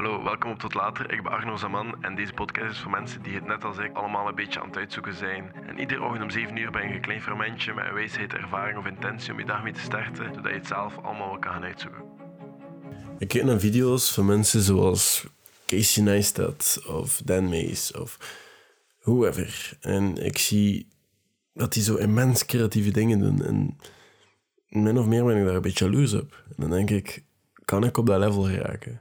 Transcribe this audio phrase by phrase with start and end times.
[0.00, 1.12] Hallo, welkom op Tot Later.
[1.12, 3.96] Ik ben Arno Zaman en deze podcast is voor mensen die het net als ik
[3.96, 5.52] allemaal een beetje aan het uitzoeken zijn.
[5.66, 8.78] En iedere ochtend om 7 uur ben je een klein fermentje met een wijsheid, ervaring
[8.78, 11.52] of intentie om je dag mee te starten, zodat je het zelf allemaal wel kan
[11.52, 12.02] gaan uitzoeken.
[13.18, 15.26] Ik kijk naar video's van mensen zoals
[15.66, 18.16] Casey Neistat of Dan Mays of
[19.00, 19.76] whoever.
[19.80, 20.88] En ik zie
[21.54, 23.44] dat die zo immens creatieve dingen doen.
[23.44, 23.78] En
[24.68, 26.44] min of meer ben ik daar een beetje jaloers op.
[26.48, 27.24] En dan denk ik,
[27.64, 29.00] kan ik op dat level geraken?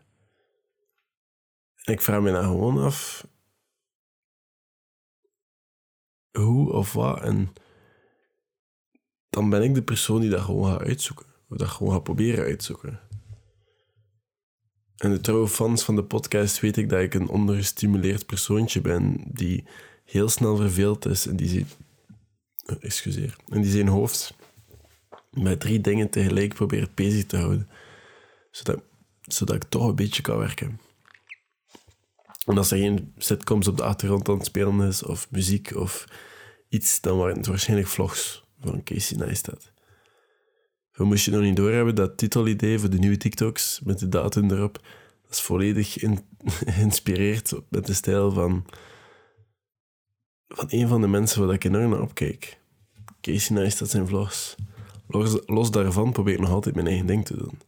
[1.84, 3.28] En ik vraag me dan gewoon af
[6.32, 7.22] hoe of wat.
[7.22, 7.54] En
[9.30, 11.26] dan ben ik de persoon die dat gewoon gaat uitzoeken.
[11.50, 13.00] Of dat gewoon gaat proberen uitzoeken.
[14.98, 19.24] En de trouwe fans van de podcast weet ik dat ik een ondergestimuleerd persoontje ben
[19.28, 19.68] die
[20.06, 21.66] heel snel verveeld is en die, zie-
[22.66, 24.34] eh, excuseer, en die zijn hoofd
[25.32, 27.70] met drie dingen tegelijk probeert bezig te houden,
[28.52, 28.84] zodat,
[29.22, 30.80] zodat ik toch een beetje kan werken.
[32.58, 36.06] Als er geen sitcoms op de achtergrond aan het spelen is, of muziek of
[36.70, 39.72] iets, dan waren het waarschijnlijk vlogs van Casey Neistat.
[40.92, 44.52] We moest je nog niet doorhebben, dat titelidee voor de nieuwe TikToks met de datum
[44.52, 44.74] erop,
[45.22, 45.98] dat is volledig
[46.76, 48.66] geïnspireerd met de stijl van,
[50.48, 52.60] van een van de mensen waar ik enorm naar opkijk.
[53.22, 54.56] Casey Neistat zijn vlogs.
[55.08, 57.60] Los, los daarvan probeer ik nog altijd mijn eigen ding te doen.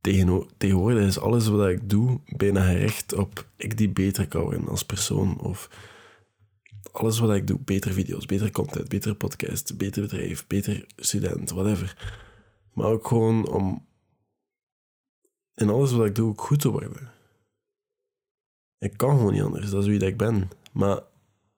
[0.00, 4.84] Tegenwoordig is alles wat ik doe bijna gericht op ik die beter kan worden als
[4.84, 5.40] persoon.
[5.40, 5.68] Of
[6.92, 12.16] alles wat ik doe, betere video's, betere content, betere podcast, beter bedrijf, beter student, whatever.
[12.74, 13.86] Maar ook gewoon om
[15.54, 17.12] in alles wat ik doe ook goed te worden.
[18.78, 20.50] Ik kan gewoon niet anders, dat is wie dat ik ben.
[20.72, 21.00] Maar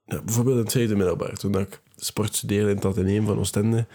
[0.04, 3.86] bijvoorbeeld in het tweede middelbaar, toen ik sport studeerde in het ateneum van Oostende,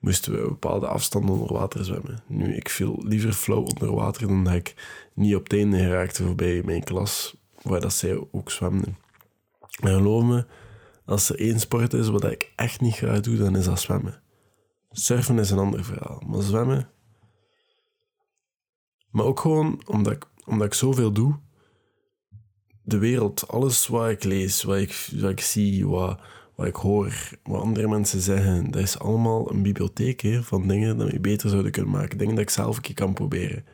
[0.00, 2.22] moesten we bepaalde afstand onder water zwemmen.
[2.26, 4.74] Nu, ik viel liever flauw onder water dan dat ik
[5.14, 8.96] niet op einde geraakte voorbij mijn klas, waar dat zij ook zwemden.
[9.82, 10.46] En geloof me,
[11.04, 14.22] als er één sport is wat ik echt niet graag doe, dan is dat zwemmen.
[14.90, 16.88] Surfen is een ander verhaal, maar zwemmen...
[19.10, 21.38] Maar ook gewoon omdat ik, omdat ik zoveel doe,
[22.82, 26.20] de wereld, alles wat ik lees, wat ik, wat ik zie, wat,
[26.60, 30.96] wat ik hoor, wat andere mensen zeggen, dat is allemaal een bibliotheek hè, van dingen
[30.96, 32.18] dat we beter zouden kunnen maken.
[32.18, 33.64] Dingen dat ik zelf een keer kan proberen.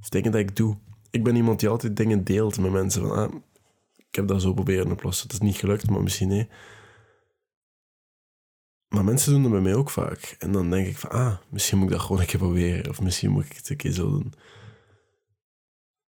[0.00, 0.76] Of dingen dat ik doe.
[1.10, 3.02] Ik ben iemand die altijd dingen deelt met mensen.
[3.02, 3.34] Van, ah,
[3.96, 5.26] ik heb dat zo proberen oplossen.
[5.26, 6.48] Het is niet gelukt, maar misschien nee.
[8.88, 10.36] Maar mensen doen dat bij mij ook vaak.
[10.38, 12.90] En dan denk ik van, ah, misschien moet ik dat gewoon een keer proberen.
[12.90, 14.32] Of misschien moet ik het een keer zo doen.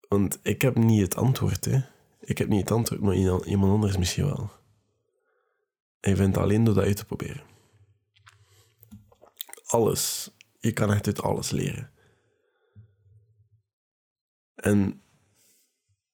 [0.09, 1.81] Want ik heb niet het antwoord, hè.
[2.21, 4.61] Ik heb niet het antwoord, maar iemand anders misschien wel.
[6.03, 7.43] En je vindt alleen door dat uit te proberen.
[9.67, 10.31] Alles.
[10.59, 11.91] Je kan echt uit alles leren.
[14.55, 15.03] En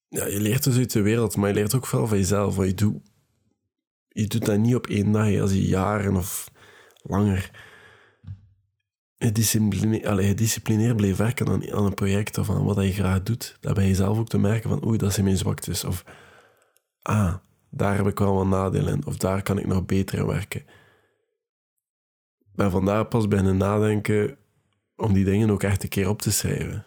[0.09, 2.57] ja, je leert dus uit de wereld, maar je leert ook veel van jezelf.
[2.57, 3.03] Wat je doet.
[4.09, 6.51] Je doet dat niet op één dag, als je jaren of
[7.03, 7.51] langer
[9.19, 13.85] gedisciplineerd, blijft werken aan, aan een project of aan wat je graag doet, dan ben
[13.85, 15.85] je zelf ook te merken van oei, dat zijn mijn zwaktes.
[15.85, 16.05] Of
[17.03, 17.35] ah,
[17.71, 19.07] daar heb ik wel wat nadelen in.
[19.07, 20.65] Of daar kan ik nog beter in werken.
[22.55, 24.37] Ben vandaar pas beginnen nadenken
[24.97, 26.87] om die dingen ook echt een keer op te schrijven.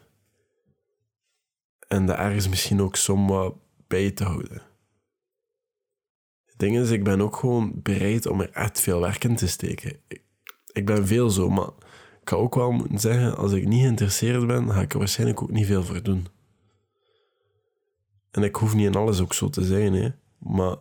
[1.87, 3.55] En daar ergens misschien ook somewhat
[3.87, 4.61] bij te houden.
[6.45, 9.47] Het ding is, ik ben ook gewoon bereid om er echt veel werk in te
[9.47, 9.99] steken.
[10.71, 11.69] Ik, ben veel zo, maar
[12.21, 15.41] ik ga ook wel moeten zeggen, als ik niet geïnteresseerd ben, ga ik er waarschijnlijk
[15.41, 16.27] ook niet veel voor doen.
[18.31, 20.09] En ik hoef niet in alles ook zo te zijn, hè.
[20.41, 20.75] Maar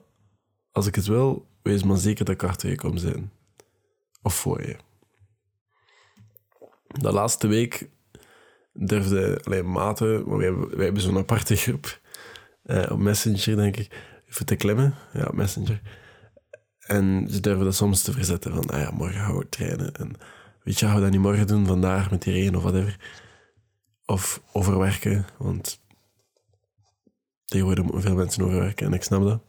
[0.73, 3.33] als ik het wil, wees maar zeker dat ik achter je kom zijn.
[4.23, 4.77] Of voor je.
[6.87, 7.89] De laatste week
[8.73, 12.01] durfde alleen maten, maar wij hebben, hebben zo'n aparte groep
[12.63, 13.93] eh, op Messenger, denk ik,
[14.29, 14.95] even te klimmen.
[15.13, 15.81] Ja, Messenger.
[16.79, 19.95] En ze durven dat soms te verzetten van, ah ja, morgen gaan we trainen.
[19.95, 20.13] En
[20.63, 22.99] weet je, gaan we dat niet morgen doen, vandaag met die regen of whatever.
[24.05, 25.81] Of overwerken, want
[27.45, 29.43] tegenwoordig moeten veel mensen overwerken en ik snap dat.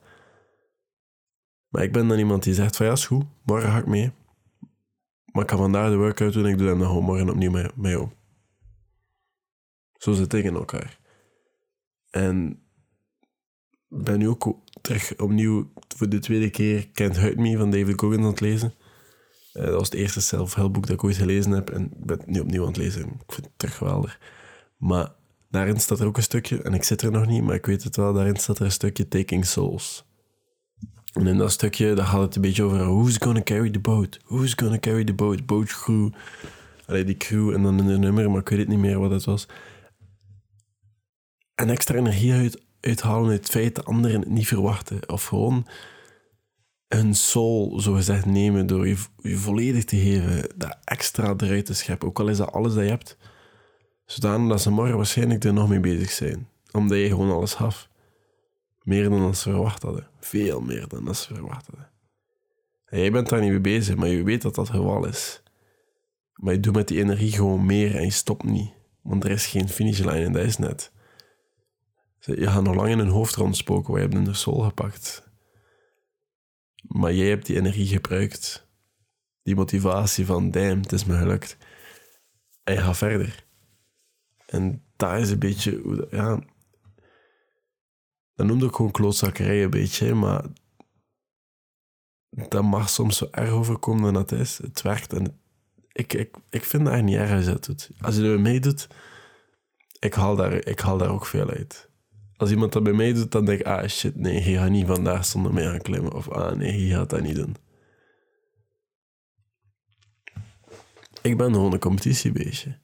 [1.72, 4.12] Maar ik ben dan iemand die zegt van ja, is goed, morgen ga ik mee.
[5.32, 8.10] Maar ik ga vandaag de workout doen en ik doe dan morgen opnieuw met jou.
[9.98, 11.00] Zo zit ik in elkaar.
[12.10, 12.64] En
[13.88, 18.24] ben nu ook terug opnieuw voor de tweede keer Can't Hurt Me van David Goggins
[18.24, 18.74] aan het lezen.
[19.54, 22.18] Eh, dat was het eerste self-help boek dat ik ooit gelezen heb en ik ben
[22.18, 23.02] het nu opnieuw aan het lezen.
[23.02, 24.20] Ik vind het terug geweldig.
[24.78, 25.14] Maar
[25.50, 27.84] daarin staat er ook een stukje, en ik zit er nog niet, maar ik weet
[27.84, 30.06] het wel, daarin staat er een stukje Taking Souls.
[31.14, 34.20] En in dat stukje, daar gaat het een beetje over who's gonna carry the boat?
[34.26, 35.46] Who's gonna carry the boat?
[35.46, 36.10] Boat crew.
[36.86, 39.24] Allee, die crew en dan de nummer, maar ik weet het niet meer wat het
[39.24, 39.48] was.
[41.56, 45.10] en extra energie uit, uithalen uit het feit dat anderen het niet verwachten.
[45.10, 45.68] Of gewoon
[46.88, 51.74] hun soul, zo gezegd, nemen door je, je volledig te geven, dat extra eruit te
[51.74, 52.08] scheppen.
[52.08, 53.18] Ook al is dat alles dat je hebt,
[54.06, 56.48] zodanig dat ze morgen waarschijnlijk er nog mee bezig zijn.
[56.72, 57.90] Omdat je gewoon alles gaf.
[58.92, 60.08] Meer dan ze verwacht hadden.
[60.20, 61.90] Veel meer dan ze verwacht hadden.
[62.86, 65.44] En jij bent daar niet mee bezig, maar je weet dat dat geval is.
[66.34, 68.74] Maar je doet met die energie gewoon meer en je stopt niet.
[69.02, 70.92] Want er is geen finishlijn en dat is net.
[72.20, 75.30] Je gaat nog lang in een hoofd rondspoken, waar je hebt de soul gepakt.
[76.82, 78.68] Maar jij hebt die energie gebruikt.
[79.44, 81.58] Die motivatie van, damn, het is me gelukt.
[82.64, 83.46] En je gaat verder.
[84.46, 86.40] En daar is een beetje, ja...
[88.42, 90.44] Dat noemde ik gewoon klootzakkerij een beetje, maar...
[92.30, 94.58] Dat mag soms zo erg overkomen dan dat is.
[94.58, 95.40] Het werkt en
[95.92, 97.90] ik, ik, ik vind dat echt niet erg als je dat doet.
[98.02, 98.88] Als je er mee doet,
[100.00, 101.90] ik haal, daar, ik haal daar ook veel uit
[102.42, 105.26] als iemand dat bij mij dan denk ik, ah shit, nee, je gaat niet vandaag
[105.26, 106.14] zonder mij gaan klimmen.
[106.14, 107.56] Of ah nee, je gaat dat niet doen.
[111.22, 112.80] Ik ben gewoon een competitiebeestje.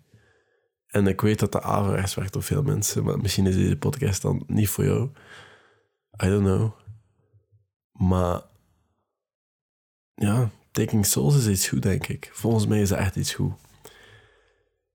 [0.87, 4.21] En ik weet dat dat averechts werkt op veel mensen, maar misschien is deze podcast
[4.21, 5.09] dan niet voor jou.
[6.23, 6.71] I don't know.
[7.91, 8.41] Maar
[10.15, 12.29] ja, Taking Souls is iets goed, denk ik.
[12.33, 13.53] Volgens mij is dat echt iets goed.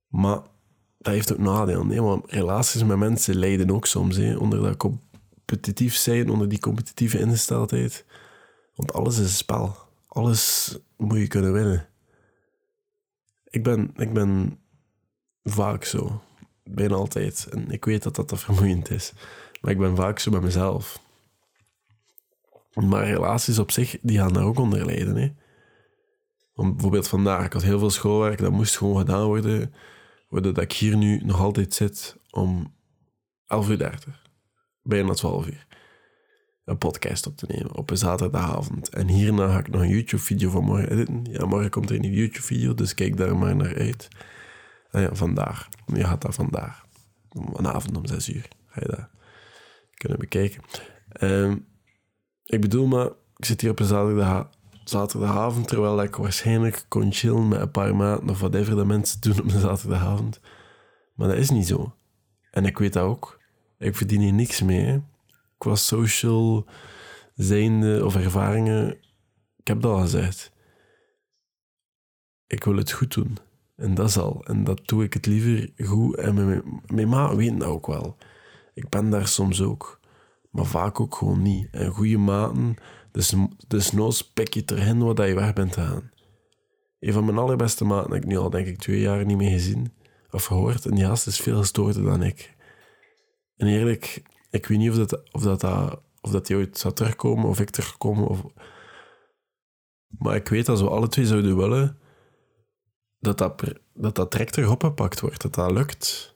[0.08, 0.40] Maar
[0.98, 1.84] dat heeft ook nadeel.
[1.84, 6.60] Nee, want relaties met mensen lijden ook soms hè, onder dat competitief zijn, onder die
[6.60, 8.04] competitieve ingesteldheid.
[8.74, 9.76] Want alles is een spel.
[10.06, 11.88] Alles moet je kunnen winnen.
[13.44, 14.58] Ik ben, ik ben
[15.42, 16.22] vaak zo.
[16.64, 17.46] Bijna altijd.
[17.50, 19.12] En ik weet dat dat, vermoeiend is.
[19.60, 21.00] Maar ik ben vaak zo met mezelf.
[22.74, 25.16] Maar relaties op zich, die gaan daar ook onder lijden.
[25.16, 25.32] Hè.
[26.54, 29.74] Want bijvoorbeeld vandaag, ik had heel veel schoolwerk, dat moest gewoon gedaan worden
[30.28, 32.74] waardoor dat ik hier nu nog altijd zit om
[33.46, 34.22] 11 uur 30,
[34.82, 35.66] bijna 12 uur,
[36.64, 38.88] een podcast op te nemen op een zaterdagavond.
[38.88, 41.24] En hierna ga ik nog een YouTube-video van morgen editen.
[41.30, 44.08] Ja, morgen komt er een nieuwe YouTube-video, dus kijk daar maar naar uit.
[44.90, 45.68] Ah ja, vandaag.
[45.86, 46.84] Je gaat dat vandaag.
[47.30, 49.08] Vanavond om 6 uur ga je dat
[49.94, 50.62] kunnen bekijken.
[51.20, 51.66] Um,
[52.52, 53.06] ik bedoel maar,
[53.36, 54.48] ik zit hier op een zaterdag
[54.84, 59.40] zaterdagavond, terwijl ik waarschijnlijk kon chillen met een paar maanden of whatever dat mensen doen
[59.40, 60.40] op een zaterdagavond.
[61.14, 61.94] Maar dat is niet zo.
[62.50, 63.40] En ik weet dat ook.
[63.78, 65.02] Ik verdien hier niks mee.
[65.58, 66.66] Qua social
[67.34, 68.90] zijnde of ervaringen,
[69.56, 70.52] ik heb dat al gezegd.
[72.46, 73.38] Ik wil het goed doen.
[73.76, 74.44] En dat is al.
[74.44, 76.16] En dat doe ik het liever goed.
[76.16, 78.16] En mijn, mijn ma weet dat ook wel.
[78.74, 80.00] Ik ben daar soms ook.
[80.52, 81.68] Maar vaak ook gewoon niet.
[81.70, 82.76] En goede maten
[83.68, 86.10] dus, noods pik je erin wat je weg bent gaan.
[86.98, 89.50] Een van mijn allerbeste maten heb ik nu al, denk ik, twee jaar niet meer
[89.50, 89.92] gezien
[90.30, 90.86] of gehoord.
[90.86, 92.54] En die gast is veel gestoorder dan ik.
[93.56, 95.64] En eerlijk, ik weet niet of dat, of dat,
[96.20, 98.26] of dat die ooit zou terugkomen of ik terugkomen.
[98.26, 98.44] Of...
[100.18, 101.98] Maar ik weet dat we alle twee zouden willen
[103.18, 103.62] dat dat,
[103.94, 106.31] dat, dat direct terug opgepakt wordt, dat dat lukt.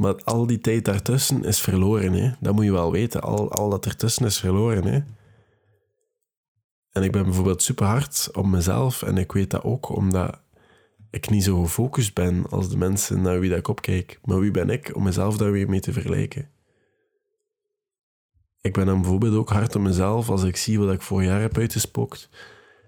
[0.00, 2.12] Maar al die tijd daartussen is verloren.
[2.12, 2.30] Hè?
[2.40, 3.22] Dat moet je wel weten.
[3.22, 4.84] Al, al dat ertussen is verloren.
[4.84, 5.00] Hè?
[6.90, 9.02] En ik ben bijvoorbeeld super hard op mezelf.
[9.02, 10.40] En ik weet dat ook omdat
[11.10, 14.18] ik niet zo gefocust ben als de mensen naar wie dat ik opkijk.
[14.24, 16.48] Maar wie ben ik om mezelf daar weer mee te vergelijken?
[18.60, 21.40] Ik ben dan bijvoorbeeld ook hard op mezelf als ik zie wat ik vorig jaar
[21.40, 22.28] heb uitgespookt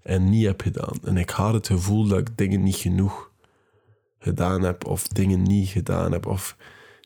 [0.02, 0.96] en niet heb gedaan.
[1.04, 3.30] En ik had het gevoel dat ik dingen niet genoeg
[4.18, 6.56] gedaan heb of dingen niet gedaan heb of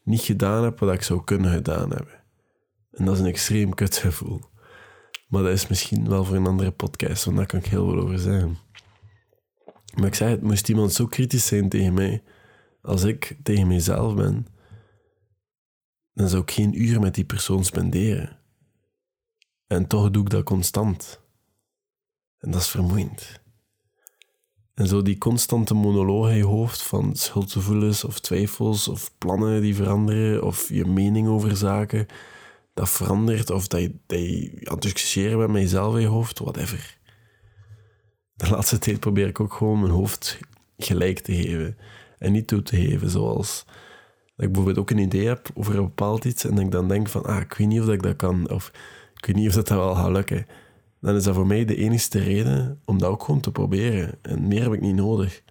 [0.06, 2.24] niet gedaan heb wat ik zou kunnen gedaan hebben.
[2.90, 4.40] En dat is een extreem kutgevoel.
[5.28, 8.00] Maar dat is misschien wel voor een andere podcast, want daar kan ik heel veel
[8.00, 8.58] over zeggen.
[9.94, 12.22] Maar ik zei, het moest iemand zo kritisch zijn tegen mij,
[12.82, 14.46] als ik tegen mijzelf ben,
[16.12, 18.38] dan zou ik geen uur met die persoon spenderen.
[19.66, 21.20] En toch doe ik dat constant.
[22.38, 23.40] En dat is vermoeiend.
[24.76, 29.74] En zo die constante monoloog in je hoofd van schuldgevoelens of twijfels of plannen die
[29.74, 32.06] veranderen of je mening over zaken,
[32.74, 36.06] dat verandert of dat je, dat je aan het discussiëren bent met jezelf in je
[36.06, 36.98] hoofd, whatever.
[38.34, 40.38] De laatste tijd probeer ik ook gewoon mijn hoofd
[40.78, 41.76] gelijk te geven
[42.18, 43.64] en niet toe te geven, zoals
[44.36, 47.08] dat ik bijvoorbeeld ook een idee heb over een bepaald iets en ik dan denk
[47.08, 48.72] van, ah, ik weet niet of ik dat kan of
[49.14, 50.46] ik weet niet of dat, dat wel gaat lukken
[51.06, 54.18] dan is dat voor mij de enige reden om dat ook gewoon te proberen.
[54.22, 55.42] En meer heb ik niet nodig.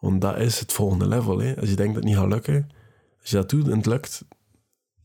[0.00, 1.38] Want dat is het volgende level.
[1.38, 1.56] Hè.
[1.56, 2.70] Als je denkt dat het niet gaat lukken,
[3.20, 4.24] als je dat doet en het lukt,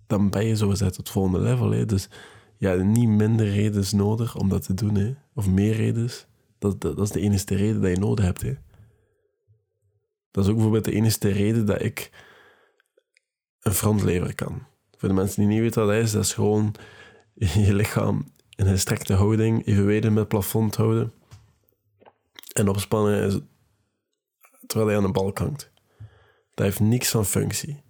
[0.07, 1.71] dan ben je zo het volgende level.
[1.71, 1.85] Hè.
[1.85, 2.09] Dus
[2.57, 4.95] ja, niet minder redenen nodig om dat te doen.
[4.95, 5.15] Hè.
[5.33, 6.09] Of meer redenen.
[6.59, 8.41] Dat, dat, is de enige reden dat je nodig hebt.
[8.41, 8.53] Hè.
[10.31, 12.11] Dat is ook bijvoorbeeld de enige reden dat ik
[13.59, 14.65] een frontlever kan.
[14.97, 16.75] Voor de mensen die niet weten wat dat is, dat is gewoon
[17.65, 18.25] je lichaam
[18.67, 21.13] een strekte houding, evenwedig met het plafond houden
[22.53, 23.49] en opspannen
[24.67, 25.71] terwijl hij aan een balk hangt.
[26.53, 27.81] Dat heeft niks van functie.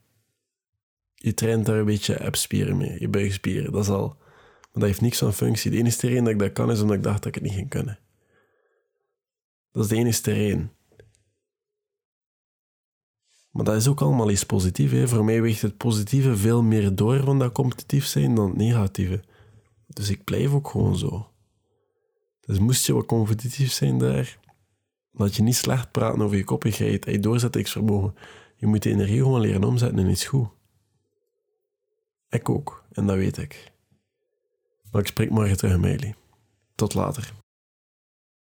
[1.15, 4.07] Je traint daar een beetje abspieren mee, je buigspieren, dat is al.
[4.07, 5.71] Maar dat heeft niks van functie.
[5.71, 7.53] De enige reden dat ik dat kan is omdat ik dacht dat ik het niet
[7.53, 7.99] ging kunnen.
[9.71, 10.71] Dat is de enige reden.
[13.51, 15.11] Maar dat is ook allemaal iets positiefs.
[15.11, 19.23] Voor mij weegt het positieve veel meer door van dat competitief zijn dan het negatieve.
[19.93, 21.31] Dus ik blijf ook gewoon zo.
[22.41, 24.39] Dus moest je wat competitief zijn daar,
[25.11, 28.15] laat je niet slecht praten over je koppigheid en je doorzettingsvermogen.
[28.55, 30.49] Je moet de energie gewoon leren omzetten in iets goed.
[32.29, 33.71] Ik ook, en dat weet ik.
[34.91, 36.13] Maar ik spreek morgen terug, Meili.
[36.75, 37.33] Tot later.